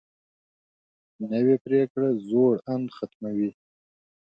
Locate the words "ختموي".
2.97-3.49